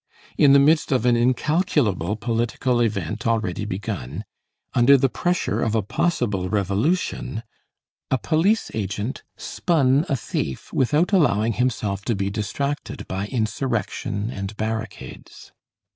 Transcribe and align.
In 0.35 0.53
the 0.53 0.57
midst 0.57 0.91
of 0.91 1.05
an 1.05 1.15
incalculable 1.15 2.15
political 2.15 2.79
event 2.81 3.27
already 3.27 3.65
begun, 3.65 4.25
under 4.73 4.97
the 4.97 5.09
pressure 5.09 5.61
of 5.61 5.75
a 5.75 5.83
possible 5.83 6.49
revolution, 6.49 7.43
a 8.09 8.17
police 8.17 8.71
agent, 8.73 9.21
"spun" 9.37 10.07
a 10.09 10.15
thief 10.15 10.73
without 10.73 11.11
allowing 11.11 11.53
himself 11.53 12.03
to 12.05 12.15
be 12.15 12.31
distracted 12.31 13.07
by 13.07 13.27
insurrection 13.27 14.31
and 14.31 14.57
barricades. 14.57 15.51